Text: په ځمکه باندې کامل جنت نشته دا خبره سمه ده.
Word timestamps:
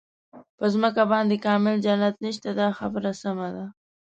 په 0.57 0.65
ځمکه 0.73 1.03
باندې 1.13 1.43
کامل 1.45 1.75
جنت 1.85 2.15
نشته 2.25 2.49
دا 2.59 2.67
خبره 2.79 3.11
سمه 3.21 3.47
ده. 3.55 3.65